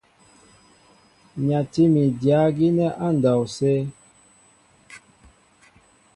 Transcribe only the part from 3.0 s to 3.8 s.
á ndɔw sə.